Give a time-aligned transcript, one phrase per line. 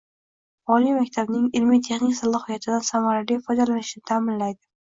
[0.75, 4.61] oliy maktabning ilmiy-texnik salohiyatidan samarali foydalanilishini ta’minlaydi;